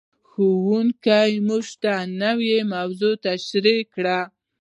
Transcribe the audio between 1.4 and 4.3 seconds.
موږ ته نوې موضوع تشریح کړه.